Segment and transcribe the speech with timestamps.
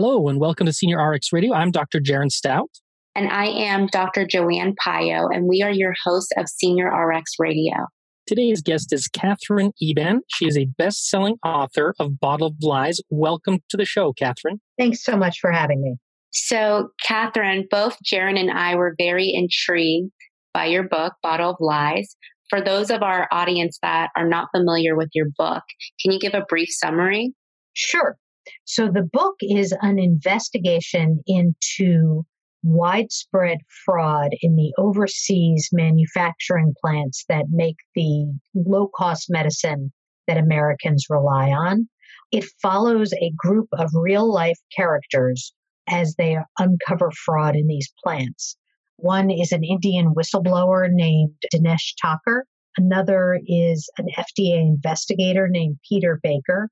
[0.00, 1.52] Hello, and welcome to Senior RX Radio.
[1.52, 1.98] I'm Dr.
[1.98, 2.70] Jaron Stout.
[3.16, 4.24] And I am Dr.
[4.24, 7.74] Joanne Pio, and we are your hosts of Senior RX Radio.
[8.24, 10.20] Today's guest is Katherine Eban.
[10.28, 13.00] She is a best selling author of Bottle of Lies.
[13.10, 14.60] Welcome to the show, Katherine.
[14.78, 15.96] Thanks so much for having me.
[16.30, 20.12] So, Katherine, both Jaron and I were very intrigued
[20.54, 22.14] by your book, Bottle of Lies.
[22.50, 25.64] For those of our audience that are not familiar with your book,
[26.00, 27.34] can you give a brief summary?
[27.72, 28.16] Sure.
[28.64, 32.24] So, the book is an investigation into
[32.62, 39.92] widespread fraud in the overseas manufacturing plants that make the low cost medicine
[40.26, 41.88] that Americans rely on.
[42.30, 45.52] It follows a group of real life characters
[45.88, 48.56] as they uncover fraud in these plants.
[48.96, 52.44] One is an Indian whistleblower named Dinesh Thakur.
[52.76, 56.68] Another is an FDA investigator named Peter Baker.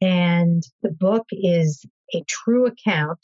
[0.00, 3.18] And the book is a true account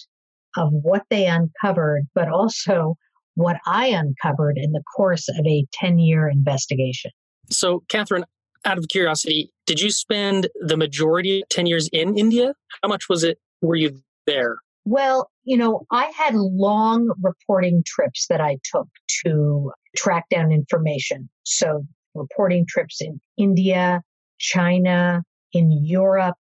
[0.57, 2.97] of what they uncovered, but also
[3.35, 7.11] what I uncovered in the course of a 10 year investigation.
[7.51, 8.25] So, Katherine,
[8.65, 12.55] out of curiosity, did you spend the majority 10 years in India?
[12.83, 13.39] How much was it?
[13.61, 14.57] Were you there?
[14.85, 18.89] Well, you know, I had long reporting trips that I took
[19.25, 21.29] to track down information.
[21.45, 24.03] So, reporting trips in India,
[24.39, 26.37] China, in Europe,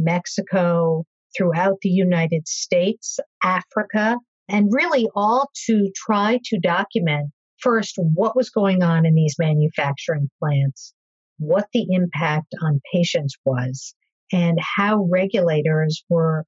[0.00, 1.04] Mexico,
[1.36, 4.16] throughout the United States, Africa,
[4.48, 10.28] and really all to try to document first what was going on in these manufacturing
[10.38, 10.92] plants,
[11.38, 13.94] what the impact on patients was,
[14.32, 16.44] and how regulators were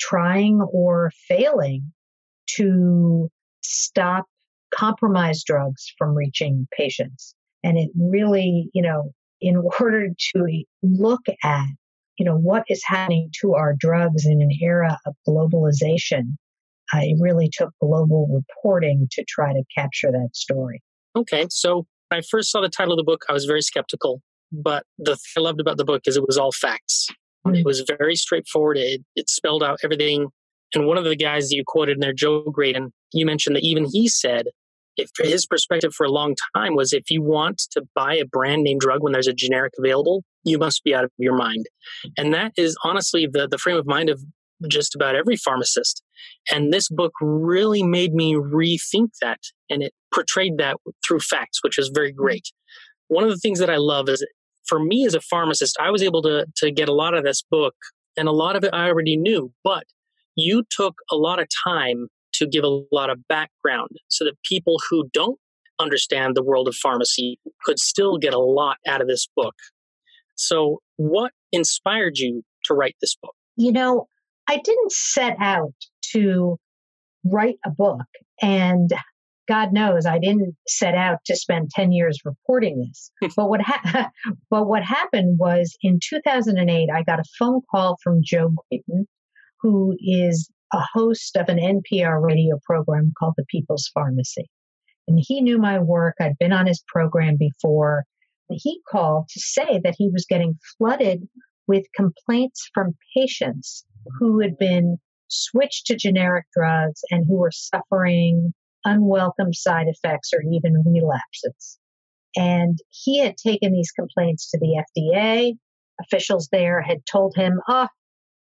[0.00, 1.92] trying or failing
[2.56, 3.28] to
[3.62, 4.24] stop
[4.74, 7.34] compromised drugs from reaching patients.
[7.64, 11.66] And it really, you know, in order to look at
[12.18, 16.36] you know, what is happening to our drugs in an era of globalization.
[16.94, 20.80] Uh, it really took global reporting to try to capture that story.
[21.16, 24.22] Okay, so when I first saw the title of the book, I was very skeptical.
[24.52, 27.08] But the thing I loved about the book is it was all facts.
[27.46, 27.56] Mm-hmm.
[27.56, 28.76] It was very straightforward.
[28.76, 30.28] It, it spelled out everything.
[30.74, 33.64] And one of the guys that you quoted in there, Joe Graedon, you mentioned that
[33.64, 34.46] even he said
[34.96, 38.62] if his perspective for a long time was if you want to buy a brand
[38.62, 41.66] name drug when there's a generic available, you must be out of your mind.
[42.16, 44.22] And that is honestly the, the frame of mind of
[44.68, 46.02] just about every pharmacist.
[46.50, 50.76] And this book really made me rethink that and it portrayed that
[51.06, 52.48] through facts, which is very great.
[53.08, 54.24] One of the things that I love is
[54.66, 57.42] for me as a pharmacist, I was able to, to get a lot of this
[57.42, 57.74] book
[58.16, 59.84] and a lot of it I already knew, but
[60.36, 64.76] you took a lot of time to give a lot of background so that people
[64.90, 65.38] who don't
[65.78, 69.54] understand the world of pharmacy could still get a lot out of this book.
[70.34, 73.34] So, what inspired you to write this book?
[73.56, 74.06] You know,
[74.48, 75.74] I didn't set out
[76.12, 76.58] to
[77.24, 78.06] write a book,
[78.42, 78.92] and
[79.48, 83.10] God knows I didn't set out to spend 10 years reporting this.
[83.36, 84.10] but what ha-
[84.50, 89.06] but what happened was in 2008 I got a phone call from Joe Graedon,
[89.60, 94.48] who is a host of an NPR radio program called The People's Pharmacy.
[95.08, 96.16] And he knew my work.
[96.20, 98.04] I'd been on his program before.
[98.50, 101.28] He called to say that he was getting flooded
[101.66, 103.84] with complaints from patients
[104.18, 108.52] who had been switched to generic drugs and who were suffering
[108.84, 111.78] unwelcome side effects or even relapses.
[112.36, 115.54] And he had taken these complaints to the FDA.
[116.00, 117.88] Officials there had told him, oh,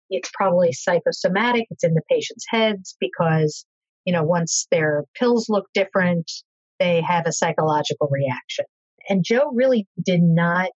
[0.09, 1.67] it's probably psychosomatic.
[1.69, 3.65] It's in the patient's heads because,
[4.05, 6.31] you know, once their pills look different,
[6.79, 8.65] they have a psychological reaction.
[9.09, 10.69] And Joe really did not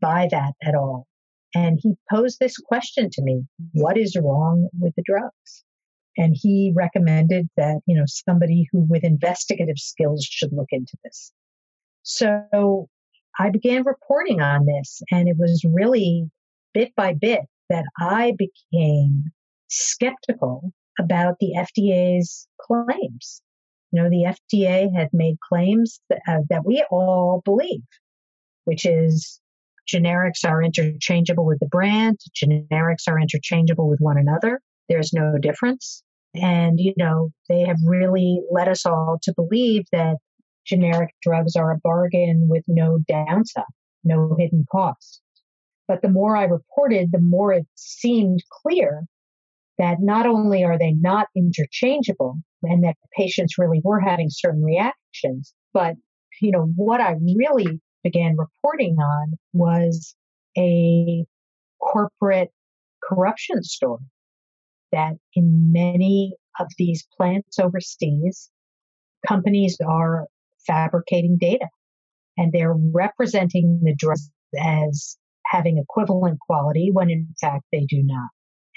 [0.00, 1.06] buy that at all.
[1.54, 5.64] And he posed this question to me What is wrong with the drugs?
[6.16, 11.32] And he recommended that, you know, somebody who with investigative skills should look into this.
[12.02, 12.88] So
[13.38, 16.28] I began reporting on this, and it was really
[16.74, 19.32] bit by bit that I became
[19.68, 23.42] skeptical about the FDA's claims.
[23.92, 27.82] You know, the FDA had made claims that, uh, that we all believe,
[28.64, 29.40] which is
[29.92, 34.60] generics are interchangeable with the brand, generics are interchangeable with one another.
[34.88, 36.02] There's no difference.
[36.34, 40.16] And, you know, they have really led us all to believe that
[40.64, 43.64] generic drugs are a bargain with no downside,
[44.04, 45.20] no hidden cost.
[45.90, 49.02] But the more I reported, the more it seemed clear
[49.76, 55.52] that not only are they not interchangeable and that patients really were having certain reactions,
[55.74, 55.96] but
[56.40, 60.14] you know, what I really began reporting on was
[60.56, 61.24] a
[61.80, 62.52] corporate
[63.02, 64.04] corruption story.
[64.92, 68.48] that in many of these plants overseas,
[69.26, 70.28] companies are
[70.68, 71.66] fabricating data
[72.38, 75.16] and they're representing the drugs as
[75.46, 78.28] having equivalent quality when in fact they do not.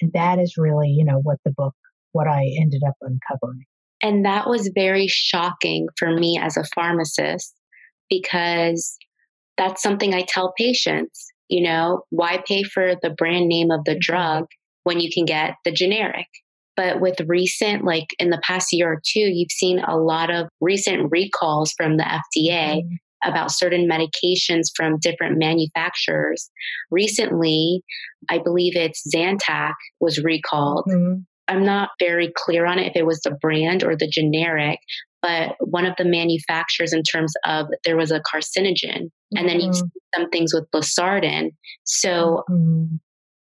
[0.01, 1.74] And that is really, you know, what the book,
[2.12, 3.65] what I ended up uncovering.
[4.01, 7.54] And that was very shocking for me as a pharmacist
[8.10, 8.98] because
[9.57, 13.98] that's something I tell patients, you know, why pay for the brand name of the
[13.98, 14.45] drug
[14.83, 16.27] when you can get the generic?
[16.75, 20.50] But with recent, like in the past year or two, you've seen a lot of
[20.59, 26.50] recent recalls from the FDA mm-hmm about certain medications from different manufacturers.
[26.92, 27.81] Recently,
[28.30, 30.86] I believe it's Zantac was recalled.
[30.90, 31.22] Mm-hmm.
[31.48, 34.80] I'm not very clear on it if it was the brand or the generic,
[35.22, 39.06] but one of the manufacturers in terms of there was a carcinogen.
[39.06, 39.38] Mm-hmm.
[39.38, 39.74] And then you mm-hmm.
[39.74, 41.50] see some things with Losartan.
[41.84, 42.96] So, mm-hmm.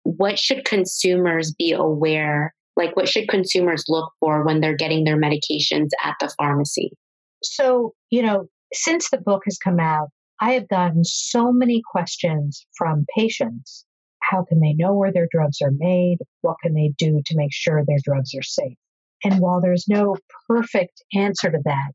[0.03, 2.53] what should consumers be aware?
[2.77, 6.91] Like, what should consumers look for when they're getting their medications at the pharmacy?
[7.43, 10.09] So, you know, since the book has come out,
[10.39, 13.85] I have gotten so many questions from patients.
[14.21, 16.17] How can they know where their drugs are made?
[16.41, 18.77] What can they do to make sure their drugs are safe?
[19.23, 20.15] And while there's no
[20.47, 21.91] perfect answer to that,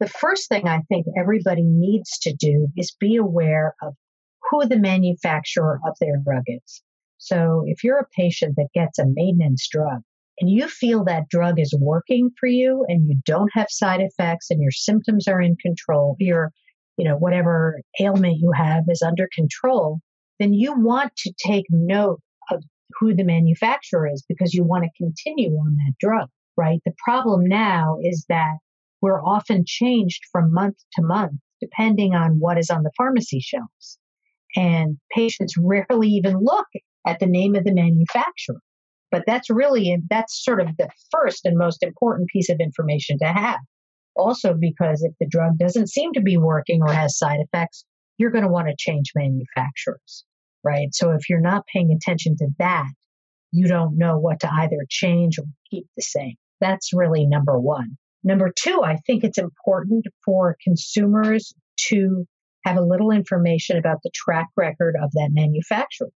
[0.00, 3.94] the first thing I think everybody needs to do is be aware of
[4.50, 6.82] who the manufacturer of their drug is.
[7.18, 10.02] So if you're a patient that gets a maintenance drug,
[10.40, 14.50] and you feel that drug is working for you and you don't have side effects
[14.50, 16.52] and your symptoms are in control, your,
[16.96, 20.00] you know, whatever ailment you have is under control,
[20.38, 22.20] then you want to take note
[22.50, 22.62] of
[22.98, 26.80] who the manufacturer is because you want to continue on that drug, right?
[26.84, 28.58] The problem now is that
[29.00, 33.98] we're often changed from month to month depending on what is on the pharmacy shelves.
[34.56, 36.66] And patients rarely even look
[37.06, 38.60] at the name of the manufacturer.
[39.10, 43.26] But that's really, that's sort of the first and most important piece of information to
[43.26, 43.60] have.
[44.16, 47.84] Also, because if the drug doesn't seem to be working or has side effects,
[48.18, 50.24] you're going to want to change manufacturers,
[50.64, 50.88] right?
[50.92, 52.90] So if you're not paying attention to that,
[53.52, 56.34] you don't know what to either change or keep the same.
[56.60, 57.96] That's really number one.
[58.24, 61.54] Number two, I think it's important for consumers
[61.88, 62.26] to
[62.64, 66.10] have a little information about the track record of that manufacturer.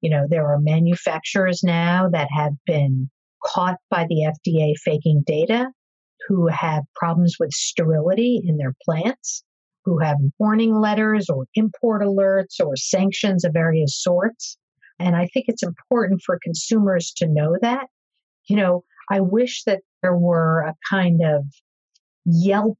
[0.00, 3.10] You know, there are manufacturers now that have been
[3.44, 5.70] caught by the FDA faking data
[6.28, 9.42] who have problems with sterility in their plants,
[9.84, 14.56] who have warning letters or import alerts or sanctions of various sorts.
[14.98, 17.86] And I think it's important for consumers to know that.
[18.48, 21.44] You know, I wish that there were a kind of
[22.26, 22.78] Yelp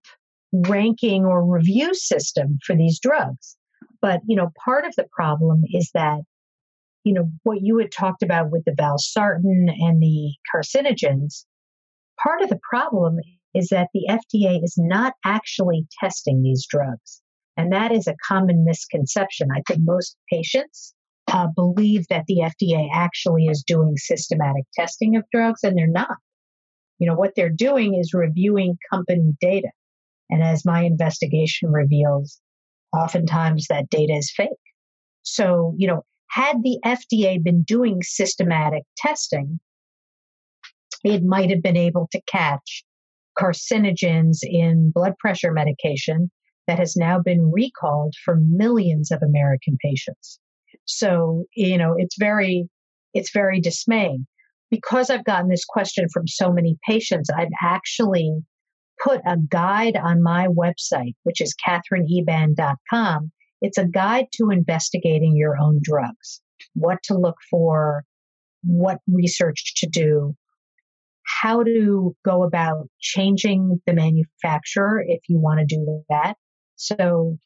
[0.52, 3.56] ranking or review system for these drugs.
[4.02, 6.20] But, you know, part of the problem is that
[7.05, 11.44] you know, what you had talked about with the valsartan and the carcinogens,
[12.23, 13.19] part of the problem
[13.55, 17.23] is that the FDA is not actually testing these drugs.
[17.56, 19.49] And that is a common misconception.
[19.55, 20.94] I think most patients
[21.32, 26.17] uh, believe that the FDA actually is doing systematic testing of drugs, and they're not.
[26.99, 29.70] You know, what they're doing is reviewing company data.
[30.29, 32.41] And as my investigation reveals,
[32.93, 34.49] oftentimes that data is fake.
[35.23, 39.61] So, you know, had the FDA been doing systematic testing,
[41.05, 42.84] it might have been able to catch
[43.39, 46.31] carcinogens in blood pressure medication
[46.67, 50.39] that has now been recalled for millions of American patients.
[50.84, 52.69] So, you know, it's very,
[53.15, 54.27] it's very dismaying.
[54.70, 58.32] Because I've gotten this question from so many patients, I've actually
[59.03, 65.56] put a guide on my website, which is katherineeban.com, it's a guide to investigating your
[65.58, 66.40] own drugs,
[66.74, 68.05] what to look for,
[68.62, 70.34] what research to do,
[71.24, 76.34] how to go about changing the manufacturer if you want to do that.
[76.76, 77.36] So,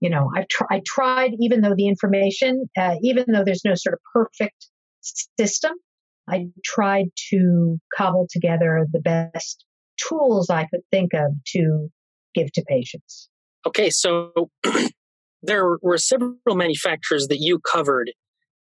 [0.00, 3.74] you know, I've tr- I tried, even though the information, uh, even though there's no
[3.74, 4.66] sort of perfect
[5.38, 5.72] system,
[6.28, 9.64] I tried to cobble together the best
[10.08, 11.88] tools I could think of to
[12.34, 13.28] give to patients.
[13.66, 14.32] Okay, so
[15.42, 18.10] there were several manufacturers that you covered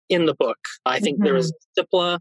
[0.08, 0.58] in the book.
[0.84, 1.24] I think mm-hmm.
[1.24, 1.52] there was.
[1.78, 2.20] Cipla,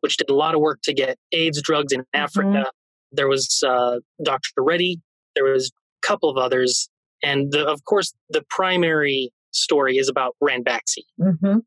[0.00, 2.04] which did a lot of work to get AIDS drugs in.
[2.12, 2.48] Africa.
[2.48, 2.68] Mm-hmm.
[3.12, 4.50] There was uh, Dr.
[4.58, 5.00] Reddy.
[5.34, 5.70] There was
[6.02, 6.88] a couple of others.
[7.22, 11.04] And the, of course, the primary story is about Ranbaxy.
[11.20, 11.58] Mm-hmm.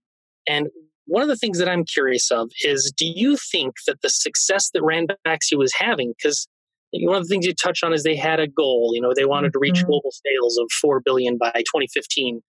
[0.47, 0.67] And
[1.05, 4.69] one of the things that I'm curious of is do you think that the success
[4.73, 6.47] that Ranbaxy was having, because
[6.93, 8.91] one of the things you touched on is they had a goal.
[8.93, 9.87] You know, they wanted to reach mm-hmm.
[9.87, 12.41] global sales of four billion by 2015,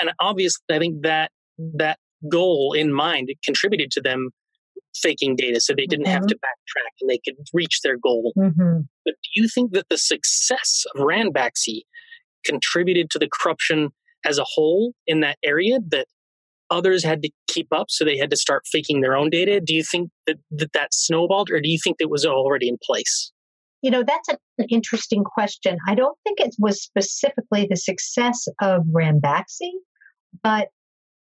[0.00, 1.98] and obviously, I think that that
[2.30, 4.30] goal in mind contributed to them
[4.96, 6.14] faking data so they didn't mm-hmm.
[6.14, 8.32] have to backtrack and they could reach their goal.
[8.38, 8.80] Mm-hmm.
[9.04, 11.82] But do you think that the success of Ranbaxy
[12.44, 13.90] contributed to the corruption
[14.24, 16.06] as a whole in that area that
[16.70, 19.60] others had to keep up so they had to start faking their own data?
[19.60, 22.78] Do you think that that, that snowballed or do you think that was already in
[22.82, 23.32] place?
[23.84, 24.38] You know, that's an
[24.70, 25.76] interesting question.
[25.86, 29.72] I don't think it was specifically the success of Ranbaxy,
[30.42, 30.68] but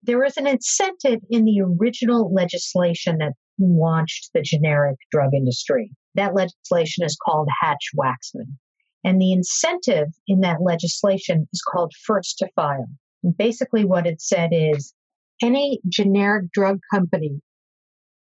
[0.02, 5.92] there was an incentive in the original legislation that launched the generic drug industry.
[6.16, 8.56] That legislation is called Hatch Waxman.
[9.04, 12.88] And the incentive in that legislation is called first to file.
[13.26, 14.94] And basically, what it said is
[15.42, 17.42] any generic drug company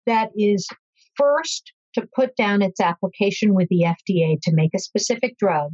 [0.06, 0.68] that is
[1.16, 5.72] first to put down its application with the FDA to make a specific drug,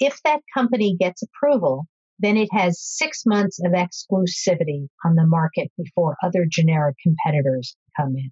[0.00, 1.86] if that company gets approval,
[2.18, 8.14] then it has six months of exclusivity on the market before other generic competitors come
[8.16, 8.30] in.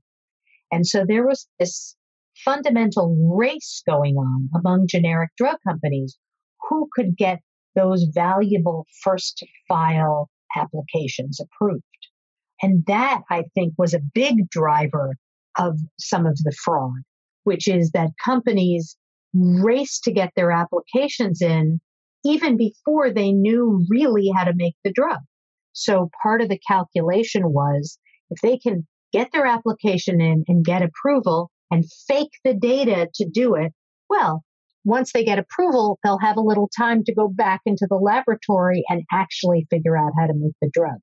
[0.73, 1.95] And so there was this
[2.45, 6.19] fundamental race going on among generic drug companies
[6.69, 7.41] who could get
[7.77, 11.83] those valuable first to file applications approved.
[12.63, 15.17] And that I think was a big driver
[15.57, 17.03] of some of the fraud,
[17.45, 18.97] which is that companies
[19.35, 21.81] race to get their applications in
[22.25, 25.19] even before they knew really how to make the drug.
[25.73, 27.99] So part of the calculation was
[28.31, 33.29] if they can get their application in and get approval and fake the data to
[33.29, 33.73] do it,
[34.09, 34.43] well,
[34.85, 38.85] once they get approval, they'll have a little time to go back into the laboratory
[38.89, 40.99] and actually figure out how to make the drug.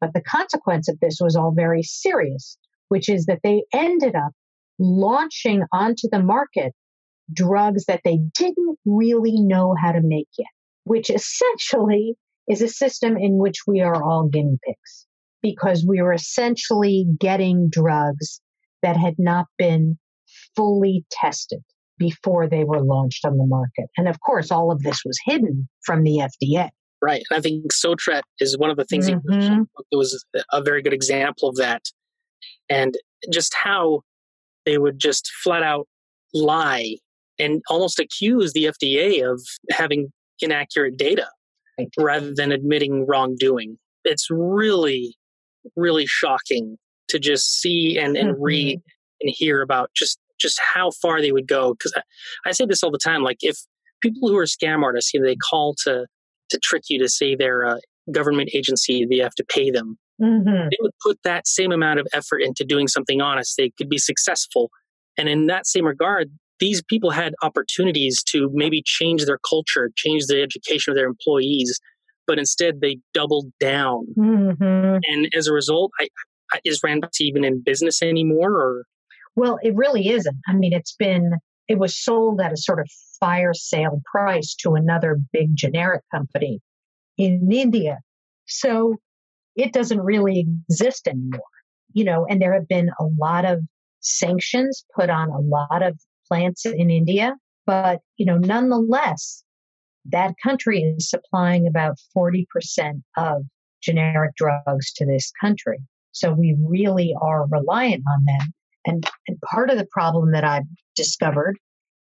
[0.00, 2.56] But the consequence of this was all very serious,
[2.90, 4.32] which is that they ended up
[4.78, 6.72] launching onto the market
[7.32, 10.48] drugs that they didn't really know how to make yet,
[10.84, 12.16] which essentially
[12.48, 15.06] is a system in which we are all guinea pigs
[15.42, 18.40] because we were essentially getting drugs
[18.82, 19.98] that had not been
[20.56, 21.60] fully tested
[21.98, 23.86] before they were launched on the market.
[23.96, 26.70] And of course, all of this was hidden from the FDA.
[27.02, 27.22] Right.
[27.30, 29.62] And I think Sotret is one of the things mm-hmm.
[29.90, 31.82] it was a very good example of that.
[32.68, 32.94] And
[33.32, 34.02] just how
[34.66, 35.86] they would just flat out
[36.32, 36.96] lie
[37.38, 41.28] and almost accuse the FDA of having inaccurate data
[41.78, 41.88] right.
[41.98, 43.78] rather than admitting wrongdoing.
[44.04, 45.16] It's really,
[45.76, 46.76] really shocking
[47.08, 48.42] to just see and, and mm-hmm.
[48.42, 48.80] read
[49.20, 51.74] and hear about just just how far they would go.
[51.74, 52.02] Because I,
[52.46, 53.22] I say this all the time.
[53.22, 53.58] Like if
[54.00, 56.06] people who are scam artists, you know, they call to
[56.50, 57.80] to trick you to say they're a
[58.12, 59.98] government agency, they have to pay them.
[60.20, 60.68] Mm-hmm.
[60.70, 63.54] They would put that same amount of effort into doing something honest.
[63.56, 64.70] They could be successful.
[65.16, 70.26] And in that same regard, these people had opportunities to maybe change their culture, change
[70.26, 71.80] the education of their employees,
[72.26, 74.06] but instead they doubled down.
[74.16, 74.98] Mm-hmm.
[75.02, 76.08] And as a result, I,
[76.52, 78.52] I, is Ranbaxy even in business anymore?
[78.52, 78.84] Or
[79.36, 80.36] well, it really isn't.
[80.46, 81.32] I mean, it's been
[81.66, 86.60] it was sold at a sort of fire sale price to another big generic company
[87.16, 87.98] in India,
[88.46, 88.96] so
[89.62, 91.40] it doesn't really exist anymore.
[91.92, 93.60] You know, and there have been a lot of
[94.00, 95.98] sanctions put on a lot of
[96.28, 97.34] plants in India.
[97.66, 99.44] But, you know, nonetheless,
[100.06, 102.44] that country is supplying about 40%
[103.16, 103.42] of
[103.82, 105.78] generic drugs to this country.
[106.12, 108.54] So we really are reliant on them.
[108.86, 110.64] And, and part of the problem that I've
[110.96, 111.58] discovered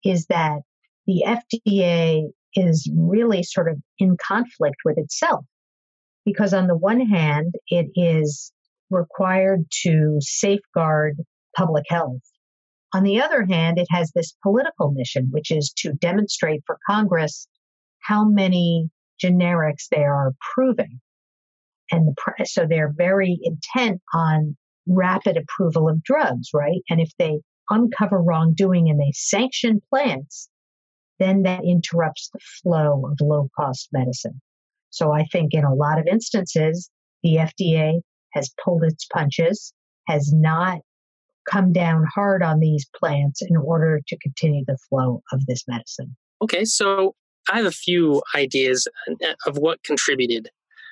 [0.04, 0.58] is that
[1.06, 5.44] the FDA is really sort of in conflict with itself.
[6.24, 8.52] Because on the one hand, it is
[8.90, 11.16] required to safeguard
[11.56, 12.22] public health
[12.94, 17.48] on the other hand, it has this political mission, which is to demonstrate for Congress
[17.98, 18.88] how many
[19.22, 21.00] generics they are approving.
[21.90, 26.82] And the, so they're very intent on rapid approval of drugs, right?
[26.88, 30.48] And if they uncover wrongdoing and they sanction plants,
[31.18, 34.40] then that interrupts the flow of low cost medicine.
[34.94, 36.88] So I think in a lot of instances,
[37.24, 38.00] the FDA
[38.32, 39.72] has pulled its punches,
[40.06, 40.78] has not
[41.50, 46.16] come down hard on these plants in order to continue the flow of this medicine.
[46.40, 47.14] Okay, so
[47.50, 50.48] I have a few ideas uh, of what contributed,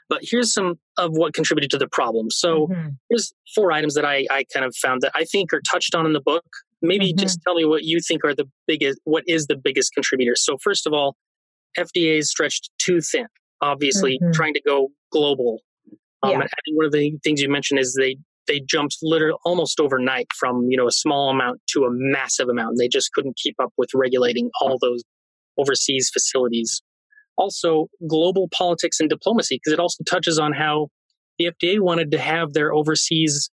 [0.09, 2.29] but here's some of what contributed to the problem.
[2.31, 2.89] So mm-hmm.
[3.09, 6.07] here's four items that I, I kind of found that I think are touched on
[6.07, 6.45] in the book.
[6.83, 7.21] Maybe mm-hmm.
[7.21, 10.35] just tell me what you think are the biggest, what is the biggest contributor.
[10.35, 11.15] So first of all,
[11.79, 13.27] FDA is stretched too thin,
[13.63, 14.33] obviously mm-hmm.
[14.33, 15.61] trying to go global.
[16.23, 16.39] Um, yeah.
[16.39, 18.17] Think one of the things you mentioned is they
[18.49, 22.71] they jumped literally almost overnight from you know a small amount to a massive amount.
[22.71, 25.03] And they just couldn't keep up with regulating all those
[25.59, 26.83] overseas facilities.
[27.39, 30.89] Also, global politics and diplomacy, because it also touches on how
[31.39, 33.51] the FDA wanted to have their overseas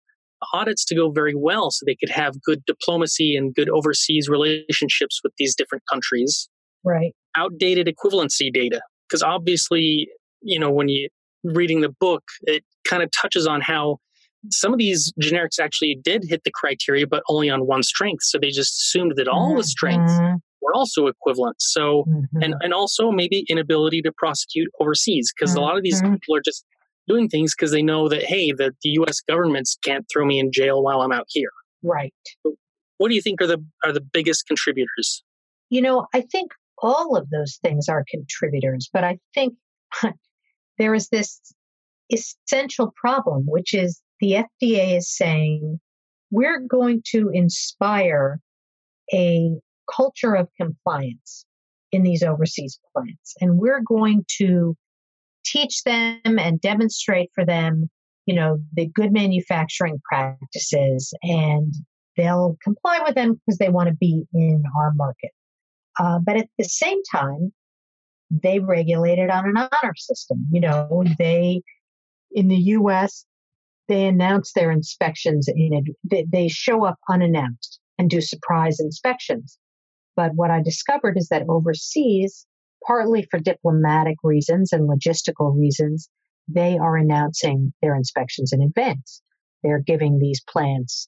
[0.54, 5.20] audits to go very well so they could have good diplomacy and good overseas relationships
[5.24, 6.50] with these different countries.
[6.84, 7.14] Right.
[7.36, 8.82] Outdated equivalency data.
[9.08, 10.10] Because obviously,
[10.42, 11.10] you know, when you
[11.44, 13.98] reading the book, it kind of touches on how
[14.52, 18.24] some of these generics actually did hit the criteria, but only on one strength.
[18.24, 20.42] So they just assumed that all the strengths Mhm.
[20.62, 21.58] were also equivalent.
[21.60, 22.44] So, Mhm.
[22.44, 26.14] and, and also maybe inability to prosecute overseas because a lot of these Mhm.
[26.14, 26.66] people are just
[27.08, 30.52] doing things because they know that, hey, that the US governments can't throw me in
[30.52, 31.50] jail while I'm out here.
[31.84, 32.14] right.
[32.98, 35.24] What do you think are the are the biggest contributors?
[35.70, 39.56] You know, I think all of those things are contributors, but I think
[40.78, 41.42] there is this
[42.12, 45.80] essential problem, which is the FDA is saying
[46.32, 48.40] we're going to inspire
[49.14, 49.52] a
[49.94, 51.46] culture of compliance
[51.92, 54.76] in these overseas plants, and we're going to
[55.46, 57.90] teach them and demonstrate for them,
[58.26, 61.74] you know, the good manufacturing practices, and
[62.18, 65.32] they'll comply with them because they want to be in our market.
[66.00, 67.52] Uh, but at the same time,
[68.30, 70.46] they regulate it on an honor system.
[70.52, 71.62] You know, they
[72.32, 73.26] in the U.S.
[73.88, 75.86] they announce their inspections in.
[76.04, 79.58] They, they show up unannounced and do surprise inspections.
[80.16, 82.46] But what I discovered is that overseas,
[82.86, 86.10] partly for diplomatic reasons and logistical reasons,
[86.48, 89.22] they are announcing their inspections in advance.
[89.64, 91.08] They're giving these plants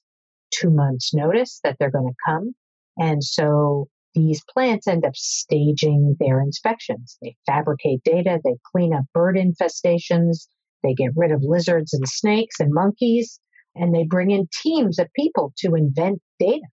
[0.50, 2.54] two months notice that they're going to come.
[2.98, 7.16] And so these plants end up staging their inspections.
[7.22, 10.46] They fabricate data, they clean up bird infestations,
[10.82, 13.40] they get rid of lizards and snakes and monkeys,
[13.74, 16.66] and they bring in teams of people to invent data.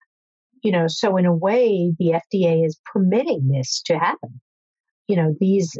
[0.62, 4.40] You know, so in a way, the FDA is permitting this to happen.
[5.06, 5.70] You know, these,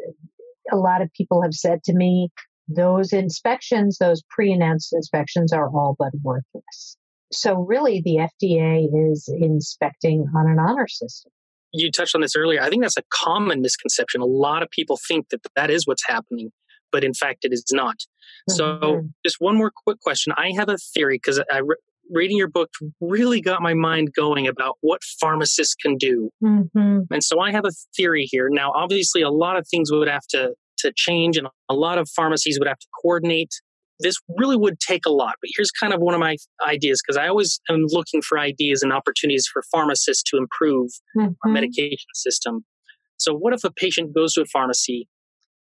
[0.70, 2.30] a lot of people have said to me,
[2.68, 6.96] those inspections, those pre announced inspections are all but worthless.
[7.32, 11.32] So really, the FDA is inspecting on an honor system.
[11.72, 12.60] You touched on this earlier.
[12.62, 14.20] I think that's a common misconception.
[14.20, 16.50] A lot of people think that that is what's happening,
[16.92, 17.96] but in fact, it is not.
[18.48, 19.12] So, Mhm.
[19.24, 20.32] just one more quick question.
[20.36, 21.76] I have a theory because I re-
[22.10, 26.30] reading your book really got my mind going about what pharmacists can do.
[26.42, 27.00] Mm-hmm.
[27.10, 28.48] And so I have a theory here.
[28.50, 32.08] Now, obviously, a lot of things would have to, to change and a lot of
[32.08, 33.50] pharmacies would have to coordinate.
[34.00, 35.34] This really would take a lot.
[35.40, 38.82] But here's kind of one of my ideas because I always am looking for ideas
[38.82, 41.52] and opportunities for pharmacists to improve our Mm-hmm.
[41.52, 42.64] medication system.
[43.16, 45.08] So, what if a patient goes to a pharmacy?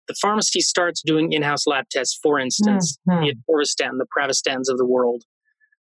[0.08, 3.20] The pharmacy starts doing in house lab tests, for instance, Mhm.
[3.20, 5.24] the Orvastatin, the Pravastans of the world.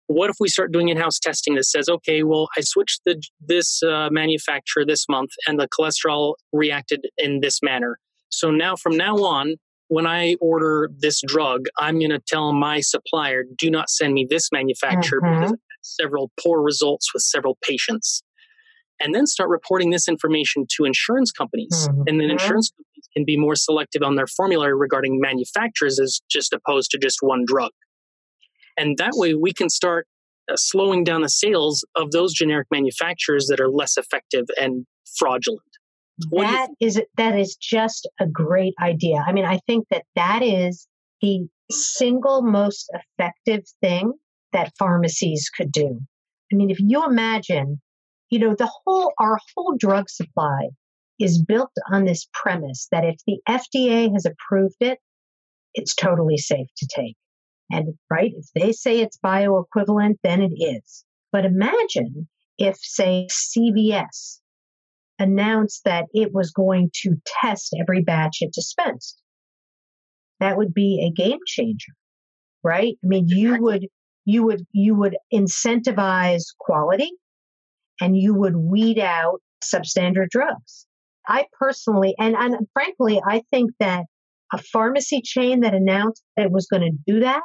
[0.08, 3.22] What if we start doing in house testing that says, okay, well, I switched the,
[3.40, 7.98] this uh, manufacturer this month and the cholesterol reacted in this manner.
[8.28, 9.54] So now, from now on,
[9.90, 14.24] when I order this drug, I'm going to tell my supplier, do not send me
[14.29, 15.35] this manufacturer Mhm.
[15.35, 18.22] because had several poor results with several patients.
[19.00, 21.88] And then start reporting this information to insurance companies.
[22.07, 22.33] And then Mhm.
[22.33, 26.98] insurance companies can be more selective on their formulary regarding manufacturers as just opposed to
[26.98, 27.72] just one drug.
[28.76, 30.07] And that way we can start
[30.48, 34.87] uh, slowing down the sales of those generic manufacturers that are less effective and
[35.18, 35.69] fraudulent.
[36.30, 39.24] That is that is just a great idea.
[39.26, 40.87] I mean, I think that that is
[41.22, 44.12] the single most effective thing
[44.52, 46.00] that pharmacies could do.
[46.52, 47.80] I mean, if you imagine,
[48.30, 50.68] you know, the whole our whole drug supply
[51.18, 54.98] is built on this premise that if the FDA has approved it,
[55.74, 57.16] it's totally safe to take.
[57.70, 61.04] And right, if they say it's bioequivalent, then it is.
[61.30, 62.28] But imagine
[62.59, 64.39] if, say, CVS
[65.20, 69.20] announced that it was going to test every batch it dispensed.
[70.40, 71.92] That would be a game changer,
[72.64, 72.94] right?
[73.04, 73.87] I mean, you would,
[74.24, 77.11] you would, you would incentivize quality
[78.00, 80.87] and you would weed out substandard drugs.
[81.28, 84.04] I personally, and, and frankly, I think that
[84.52, 87.42] a pharmacy chain that announced that it was going to do that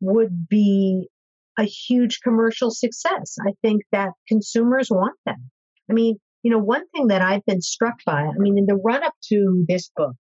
[0.00, 1.08] would be
[1.58, 3.36] a huge commercial success.
[3.46, 5.36] I think that consumers want that.
[5.88, 8.76] I mean, you know, one thing that I've been struck by, I mean, in the
[8.76, 10.14] run up to this book,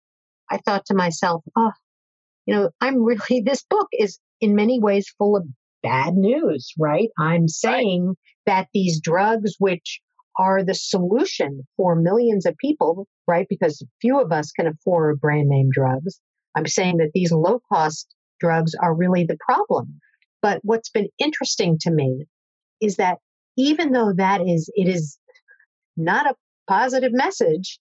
[0.48, 1.72] I thought to myself, oh,
[2.46, 5.44] you know, I'm really, this book is in many ways full of
[5.82, 7.08] bad news, right?
[7.18, 8.14] I'm saying
[8.46, 10.00] that these drugs, which
[10.38, 13.46] are the solution for millions of people, right?
[13.50, 16.20] Because few of us can afford brand name drugs.
[16.56, 18.06] I'm saying that these low cost
[18.38, 19.98] drugs are really the problem.
[20.40, 22.26] But what's been interesting to me
[22.80, 23.18] is that
[23.56, 25.18] even though that is, it is
[25.96, 26.34] not a
[26.68, 27.78] positive message,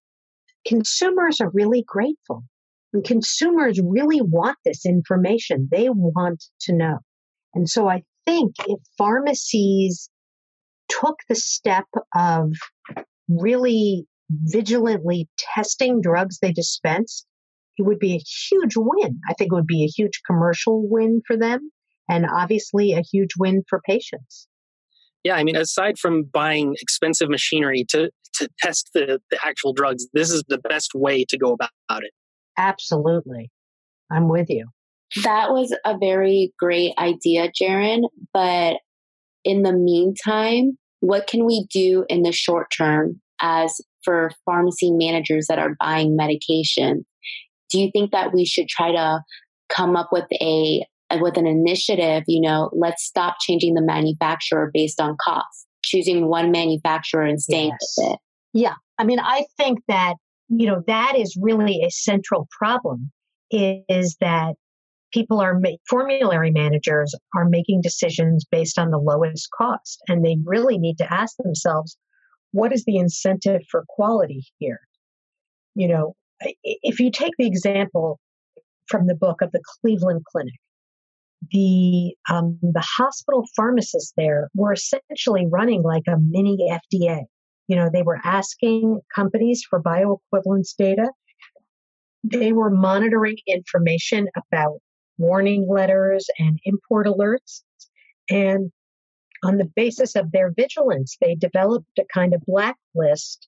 [0.67, 2.43] consumers are really grateful.
[2.93, 5.69] And consumers really want this information.
[5.71, 7.00] They want to know.
[7.54, 10.10] And so I think if pharmacies
[10.89, 12.52] took the step of
[13.30, 17.26] really vigilantly testing drugs they dispense,
[17.78, 19.19] it would be a huge win.
[19.30, 21.71] I think it would be a huge commercial win for them
[22.10, 24.47] and obviously a huge win for patients.
[25.24, 30.08] Yeah, I mean, aside from buying expensive machinery to, to test the, the actual drugs,
[30.14, 32.12] this is the best way to go about it.
[32.58, 33.52] Absolutely.
[34.12, 34.68] I'm with you.
[35.24, 38.04] That was a very great idea, Jaron.
[38.34, 38.78] But
[39.44, 45.48] in the meantime, what can we do in the short term as for pharmacy managers
[45.48, 47.06] that are buying medication?
[47.70, 49.22] Do you think that we should try to
[49.70, 54.71] come up with a Uh, with an initiative, you know, let's stop changing the manufacturer
[54.74, 57.95] based on cost, choosing one manufacturer and staying yes.
[57.97, 58.19] with it.
[58.54, 58.76] Yeah.
[58.97, 60.15] I mean, I think that,
[60.50, 63.12] you know, that is really a central problem
[63.52, 64.56] is that
[65.12, 70.78] people are formulary managers are making decisions based on the lowest cost and they really
[70.78, 71.97] need to ask themselves
[72.52, 74.80] what is the incentive for quality here
[75.76, 76.13] you know
[76.63, 78.19] if you take the example
[78.88, 80.60] from the book of the cleveland clinic
[81.51, 86.58] the um, the hospital pharmacists there were essentially running like a mini
[86.93, 87.21] fda
[87.67, 91.10] you know they were asking companies for bioequivalence data
[92.23, 94.80] they were monitoring information about
[95.17, 97.62] warning letters and import alerts.
[98.30, 98.71] And
[99.43, 103.47] on the basis of their vigilance, they developed a kind of blacklist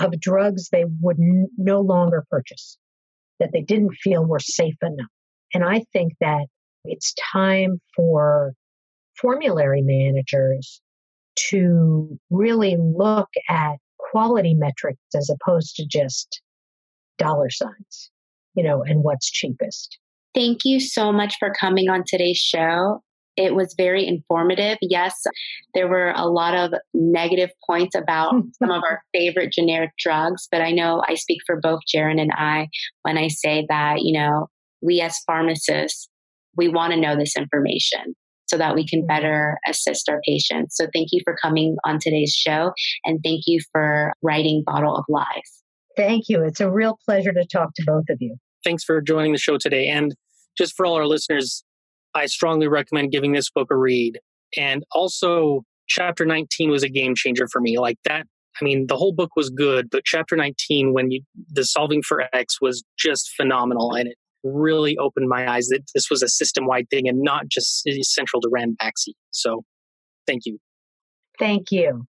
[0.00, 2.78] of drugs they would n- no longer purchase,
[3.40, 5.10] that they didn't feel were safe enough.
[5.54, 6.46] And I think that
[6.84, 8.54] it's time for
[9.16, 10.80] formulary managers
[11.50, 16.40] to really look at quality metrics as opposed to just
[17.18, 18.10] dollar signs,
[18.54, 19.98] you know, and what's cheapest.
[20.34, 23.02] Thank you so much for coming on today's show.
[23.36, 24.78] It was very informative.
[24.82, 25.22] Yes,
[25.74, 30.60] there were a lot of negative points about some of our favorite generic drugs, but
[30.60, 32.68] I know I speak for both Jaron and I
[33.02, 34.48] when I say that, you know,
[34.80, 36.08] we as pharmacists,
[36.56, 38.14] we want to know this information
[38.46, 39.08] so that we can mm-hmm.
[39.08, 40.76] better assist our patients.
[40.76, 42.72] So thank you for coming on today's show
[43.04, 45.62] and thank you for writing Bottle of Lies.
[45.96, 46.42] Thank you.
[46.44, 49.58] It's a real pleasure to talk to both of you thanks for joining the show
[49.58, 49.88] today.
[49.88, 50.14] And
[50.56, 51.64] just for all our listeners,
[52.14, 54.18] I strongly recommend giving this book a read.
[54.56, 57.78] And also, chapter 19 was a game changer for me.
[57.78, 58.26] Like that,
[58.60, 62.24] I mean, the whole book was good, but chapter 19, when you, the solving for
[62.34, 63.94] X was just phenomenal.
[63.94, 64.18] And it
[64.52, 67.98] really opened my eyes that this was a system wide thing and not just eh,
[68.02, 69.14] central to Rand Ranbaxy.
[69.30, 69.62] So
[70.26, 70.58] thank you.
[71.38, 72.06] Thank you.